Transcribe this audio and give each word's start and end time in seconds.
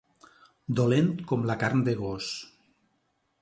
Dolent 0.79 1.11
com 1.33 1.45
la 1.51 1.57
carn 1.65 1.85
de 1.91 1.95
gos. 2.01 2.31